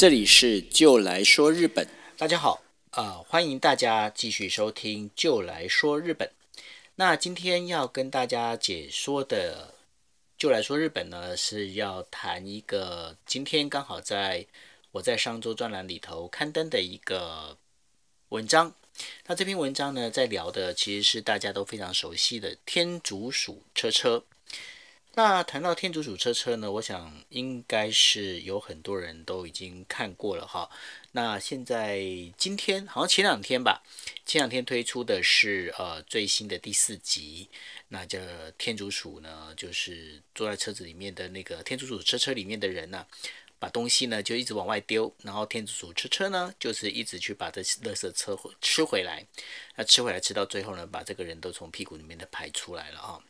[0.00, 6.32] 这里是就来说日本，大家好，呃，欢迎大家继续收听就来说日本。
[6.94, 9.74] 那今天要跟大家解说的，
[10.38, 14.46] 就来说日本呢，是要谈一个今天刚好在
[14.92, 17.58] 我在上周专栏里头刊登的一个
[18.30, 18.74] 文章。
[19.26, 24.24] 那这篇文章呢，在聊的其实是大家都非常熟悉的天竺鼠车车。
[25.22, 30.70] 那谈到天竺鼠车车呢，我想应该是有很多人都已经看过了哈。
[31.12, 32.00] 那现在
[32.38, 33.82] 今天好像前两天吧，
[34.24, 37.46] 前两天推出的是呃最新的第四集。
[37.88, 43.06] 那这天竺鼠呢，就是坐在车子里面的那个天竺鼠车车里面的人呢，
[43.58, 49.26] 把东西呢就一直往外丢，然后天竺鼠车车呢就是一直去把这垃圾车吃回来。
[49.76, 53.20] 那吃回来吃到最后呢，把这个人都从屁股里面的排出来了啊。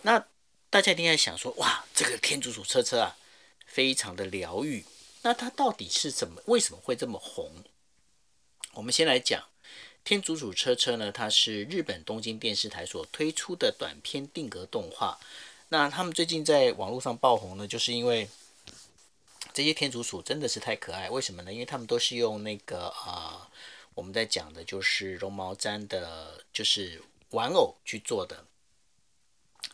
[0.00, 0.24] 那
[0.72, 3.18] 大家一定在想说，哇，这个天竺鼠车车啊，
[3.66, 4.86] 非常的疗愈。
[5.20, 7.62] 那它到底是怎么，为什么会这么红？
[8.72, 9.44] 我们先来讲
[10.02, 15.20] 天竺鼠车车呢，它是日本东京电视台所推出的短片定格动画。
[15.68, 18.26] 那他们最近在网络上爆红呢，就是因为
[19.52, 21.10] 这些天竺鼠真的是太可爱。
[21.10, 21.52] 为什么呢？
[21.52, 23.46] 因为他们都是用那个啊，
[23.92, 28.46] 我们在讲的就是绒毛毡的，就是玩偶去做的。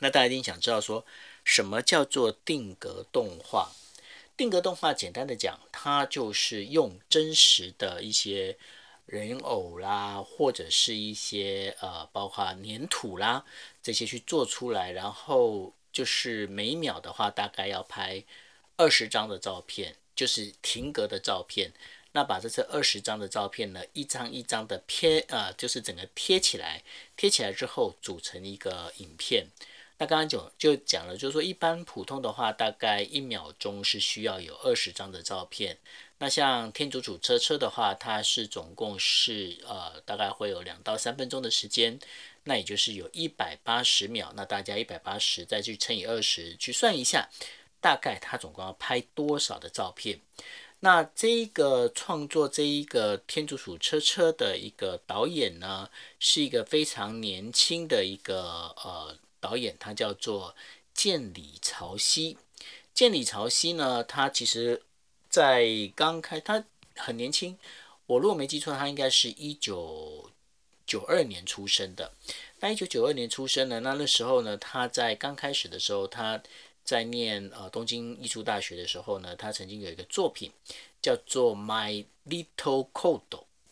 [0.00, 1.04] 那大家一定想知道，说
[1.44, 3.72] 什么叫做定格动画？
[4.36, 8.56] 定格动画简单的讲，它就是用真实的一些
[9.06, 13.44] 人偶啦，或者是一些呃，包括粘土啦
[13.82, 18.22] 这些去做出来，然后就是每秒的话，大概要拍
[18.76, 21.72] 二十张的照片，就是停格的照片。
[22.12, 26.84] 那把这这二十张的照片呢，一张一张的贴呃，就是整个贴起来，
[27.16, 29.48] 贴起来之后组成一个影片。
[30.00, 35.76] 那刚刚就就讲了，就是说一般普通的话，大概一秒钟是需要有二十张的照片。
[36.18, 41.98] 那像天竺鼠车车的话，它是总共是呃大概会有两到三分钟的时间，
[42.44, 44.32] 那也就是有一百八十秒。
[44.36, 47.28] 那大家一百八十再去乘以二十去算一下，
[47.80, 50.20] 大概它总共要拍多少的照片？
[50.78, 59.18] 那这一个创作这一个天竺鼠车车的一个导演呢，是一个非常年轻的一个呃。
[59.40, 60.54] 导演他叫做
[60.94, 62.36] 建里朝夕，
[62.92, 64.82] 建里朝夕呢，他其实，
[65.30, 66.64] 在刚开他
[66.96, 67.56] 很年轻，
[68.06, 70.30] 我如果没记错，他应该是一九
[70.86, 72.12] 九二年出生的。
[72.60, 76.42] 那一九九二年出生呢，那那时候呢，他在刚开始的时候，他
[76.82, 80.50] 在念呃东京艺术大学的时候呢，他曾经有一个作品
[81.00, 83.20] 叫做《My Little Code》，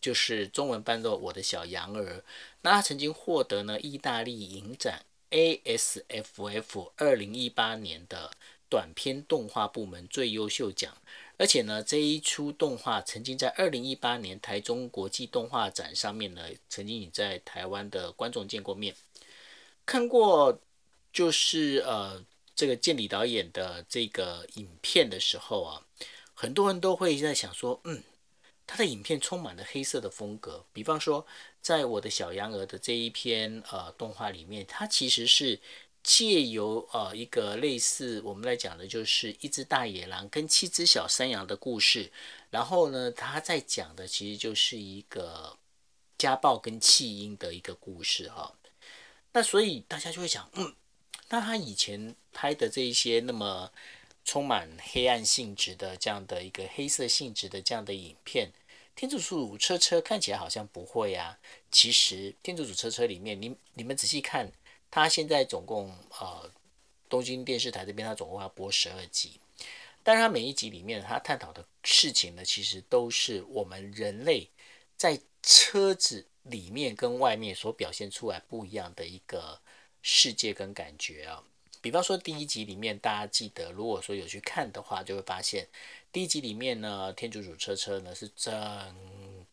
[0.00, 2.18] 就是中文翻作《我的小羊儿》。
[2.60, 5.04] 那他曾经获得呢意大利影展。
[5.30, 8.30] ASFF 二零一八年的
[8.68, 10.96] 短片动画部门最优秀奖，
[11.36, 18.94] 而且呢，这一出动画曾经在二零一八年台中国际动画展上面呢，曾经也在台湾的观众见过面，
[19.84, 20.60] 看过
[21.12, 25.86] 就是呃这个建理导演的这个影片的时候啊，
[26.34, 28.02] 很多人都会在想说，嗯。
[28.68, 31.24] 他的影片充满了黑色的风格，比方说，
[31.66, 35.58] 在我的小羊儿的这一篇呃动画里面，它其实是
[36.00, 42.12] 借由呃一个类似我们来讲的，就是一只大野狼跟七只小山羊的故事，
[42.50, 45.58] 然后呢，他在讲的其实就是一个
[46.16, 48.54] 家暴跟弃婴的一个故事哈。
[49.32, 50.72] 那所以大家就会想，嗯，
[51.30, 53.72] 那他以前拍的这一些那么。
[54.28, 58.50] 充满黑暗性质的这样的一个黑色性质的这样的影片，
[58.96, 61.38] 天竺鼠车车看起来好像不会啊。
[61.70, 64.50] 其实天竺鼠车车里面，你你们仔细看，
[64.90, 66.50] 它现在总共呃
[67.08, 69.38] 东京电视台这边它总共要播十二集，
[70.02, 74.48] 但是它每一集里面它探讨的事情呢，其实都是我们人类
[74.96, 79.60] 在车子里面跟外面所表现出来不一样的一个
[80.00, 81.44] 世界跟感觉啊。
[81.80, 85.68] 比方说第一集里面，大家记得，如果说有去看的话，就会发现
[86.10, 88.52] 第一集里面呢，天竺鼠车车呢是整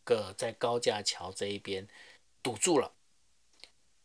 [0.03, 1.87] 个在高架桥这一边
[2.41, 2.91] 堵住了，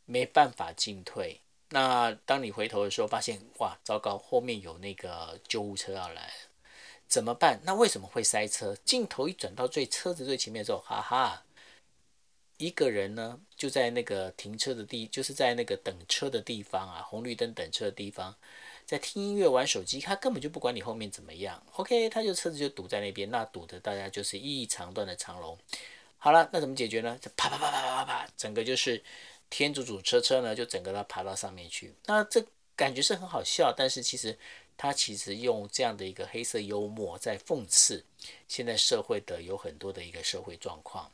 [0.05, 1.41] 没办法进退。
[1.71, 6.33] 那当你回头的时候，发现哇，糟糕，后面有那个救护车要来，
[7.07, 7.61] 怎么办？
[7.65, 8.75] 那为什么会塞车？
[8.85, 11.45] 镜头一转到最车子最前面的时候，哈哈。
[12.57, 18.35] 一个人呢，就在那个停车的地，就是在那个等车的地方啊，红绿灯等车的地方，
[18.87, 21.61] 在听音乐、玩手机，他根本就不管你后面怎么样。
[21.73, 25.59] OK，他就车子就堵在那边，那堵的大家就是一长段的长龙。
[26.17, 27.19] 好了，那怎么解决呢？
[27.21, 29.03] 就啪啪啪啪啪啪，整个就是
[29.51, 31.93] 天主主车车呢，就整个它爬到上面去。
[32.07, 32.45] 那这
[32.77, 34.39] 感觉是很好笑，但是其实
[34.77, 38.05] 他其实用这样的一个黑色幽默在讽刺
[38.47, 41.11] 现在社会的有很多的一个社会状况。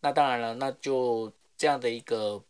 [0.00, 2.42] 那当然了，那就这样的一个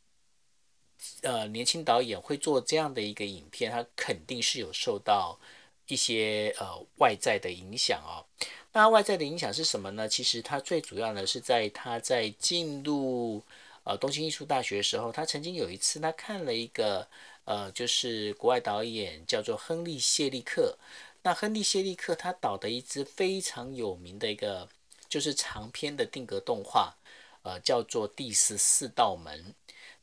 [1.21, 5.39] 呃年轻导演会做这样的一个影片，他肯定是有受到
[5.87, 8.25] 一些呃外在的影响哦。
[8.73, 10.09] 那外在的影响是什么呢？
[10.09, 13.43] 其实他最主要呢是在他在进入
[13.85, 17.07] 呃东京艺术大学的时候，他曾经有一次他看了一个
[17.45, 20.79] 呃就是国外导演叫做亨利谢利克。
[21.23, 24.67] 那亨利谢利克他导的一支非常有名的一个
[25.07, 26.97] 就是长篇的定格动画，
[27.43, 29.45] 呃叫做《第十四道门》。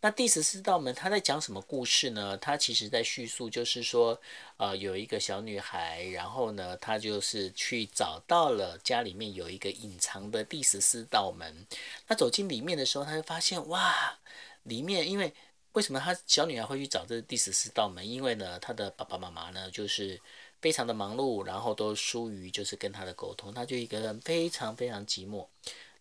[0.02, 2.38] 那第十四道门，他在讲什么故事呢？
[2.38, 4.18] 他其实在叙述，就是说，
[4.56, 11.68] 呃，有一个小女孩，然后呢，她就是去找到了家里面有一个隐藏的第十四道门。
[12.08, 14.18] 她走进里面的时候，他就发现，哇，
[14.64, 15.34] 里面因为
[15.74, 18.08] 为什么她小女孩会去找这第十四道门？
[18.08, 20.22] 因为呢，她的爸爸妈妈呢，就是
[20.62, 25.46] 非常的忙碌，然后都疏于就是跟她的沟通，她就一个人非常非常寂寞。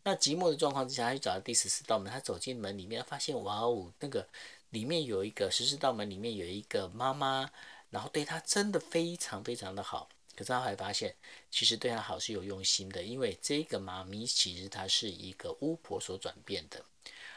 [0.08, 2.10] 那寂寞的状况之下，他去找到第十四道门。
[2.10, 4.26] 他走进门里面，发现哇哦，那个
[4.70, 7.50] 里面有一个十四道门，里面有一个妈妈，
[7.90, 10.08] 然后对他真的非常非常的好。
[10.34, 11.14] 可是他还发现，
[11.50, 16.82] 其实对他好是有用心的，因为这个妈咪其实她是一个巫婆所转变的。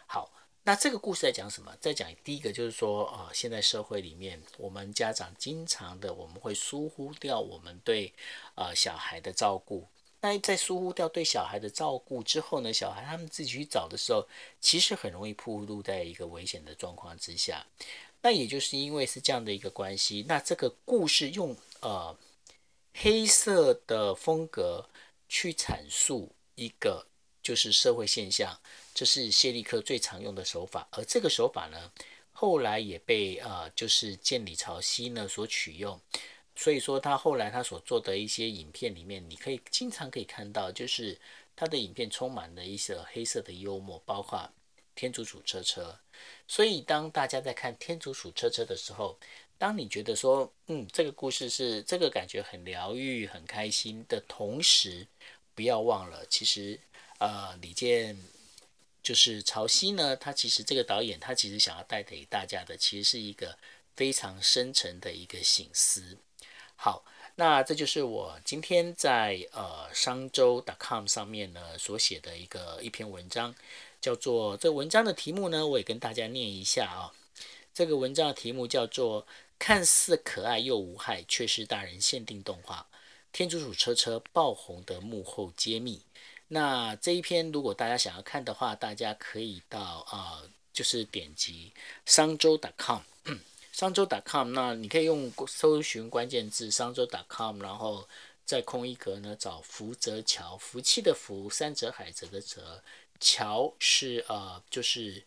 [0.07, 0.31] 好，
[0.63, 1.75] 那这个故事在讲什么？
[1.81, 8.13] 在讲第一个就是说，呃，现在社会里面，我们家长经常的我们会疏忽掉我们对
[8.55, 9.85] 呃小孩的照顾。
[10.21, 14.27] 那在疏忽掉对小孩的照顾之后呢，小孩他们自己去找的时候，
[14.59, 17.65] 其实很容易暴露在一个危险的状况之下。
[18.21, 22.15] 那也就是因为是这样的一个关系，那这个故事用呃
[22.93, 24.87] 黑色的风格
[25.27, 27.07] 去阐述一个
[27.41, 28.59] 就是社会现象，
[28.93, 30.87] 这是谢利克最常用的手法。
[30.91, 31.91] 而这个手法呢，
[32.31, 35.99] 后来也被呃就是建里朝夕呢所取用。
[36.61, 41.19] 所以说，他后来他所做的一些影片里面，你可以经常可以看到，就是
[41.55, 44.47] 他的影片充满了一些黑色的幽默，包括
[44.93, 45.99] 天竺鼠车车。
[46.47, 49.17] 所以，当大家在看天竺鼠车车的时候，
[49.57, 55.07] 当你觉得说，嗯，这个故事是这个感觉很疗愈、很开心的同时，
[55.55, 56.79] 不要忘了，其实，
[57.17, 58.15] 呃，李健
[59.01, 63.57] 就是潮汐呢，他其实这个导演他其实想要带给大家的，其实是一个
[63.95, 66.15] 非常深沉的一个醒思。
[66.83, 67.05] 好，
[67.35, 73.53] 那这就是我今天在呃商周 .com 上面呢所写的一个一篇文章，
[74.01, 77.13] 叫做这文章的题目呢，我也跟大家念一下啊。
[77.71, 79.27] 这个文章的题目叫做
[79.59, 82.87] “看似可爱又无害，却是大人限定动画
[83.31, 86.01] 《天竺鼠车车》爆红的幕后揭秘”。
[86.49, 89.79] 那这一篇如果大家想要看的话，大家可以到
[90.09, 90.41] 啊，
[90.73, 91.71] 就是点击
[92.07, 93.01] 商周 .com。
[93.71, 98.07] 商周 .com，那你可以用搜寻关键字商周 .com，然后
[98.45, 102.83] 在空一格呢，找福泽桥，福气的福，山泽海泽的泽，
[103.19, 105.23] 桥是呃就是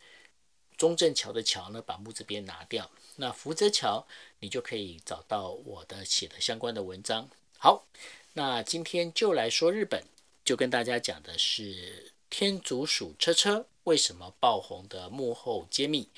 [0.77, 4.07] 中正桥的桥呢，把木字边拿掉，那福泽桥
[4.41, 7.29] 你就可以找到我的写的相关的文章。
[7.59, 7.87] 好，
[8.35, 10.05] 那今天就来说日本，
[10.45, 16.11] 就跟大家讲的是天竺鼠车车为什么爆红的幕后揭秘。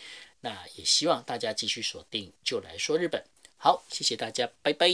[0.46, 3.24] 那也希望大家继续锁定，就来说日本。
[3.56, 4.86] 好，谢谢大家，拜拜。